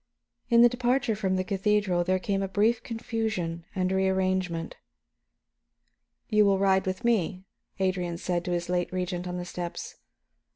In 0.49 0.63
the 0.63 0.67
departure 0.67 1.15
from 1.15 1.35
the 1.35 1.43
cathedral 1.43 2.03
there 2.03 2.17
came 2.17 2.41
a 2.41 2.47
brief 2.47 2.81
confusion 2.81 3.65
and 3.75 3.91
rearrangement. 3.91 4.77
"You 6.27 6.43
will 6.43 6.57
ride 6.57 6.87
with 6.87 7.03
me," 7.05 7.45
Adrian 7.77 8.17
said 8.17 8.43
to 8.45 8.51
his 8.51 8.67
late 8.67 8.91
Regent, 8.91 9.27
on 9.27 9.37
the 9.37 9.45
steps. 9.45 9.97